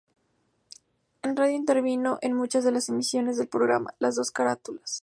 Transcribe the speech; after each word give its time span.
En 1.21 1.35
radio 1.37 1.55
intervino 1.55 2.17
en 2.23 2.33
muchas 2.33 2.63
de 2.63 2.71
las 2.71 2.89
emisiones 2.89 3.37
del 3.37 3.47
programa 3.49 3.93
"Las 3.99 4.15
dos 4.15 4.31
carátulas". 4.31 4.99